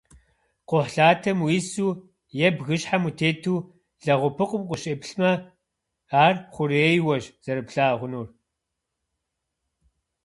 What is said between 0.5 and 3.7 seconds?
Кхъухьлъатэм уису е бгыщхьэм утету